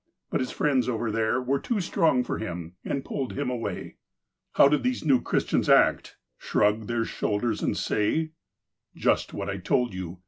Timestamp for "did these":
4.67-5.05